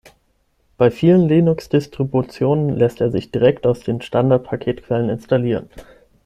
Bei 0.77 0.89
vielen 0.89 1.27
Linux-Distributionen 1.29 2.69
lässt 2.75 3.01
er 3.01 3.11
sich 3.11 3.29
direkt 3.29 3.67
aus 3.67 3.81
den 3.81 4.01
Standard-Paketquellen 4.01 5.09
installieren. 5.09 5.69